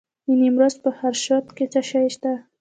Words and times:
د 0.25 0.27
نیمروز 0.41 0.75
په 0.83 0.89
خاشرود 0.97 1.45
کې 1.57 1.65
څه 1.73 1.81
شی 1.89 2.05
شته؟ 2.15 2.33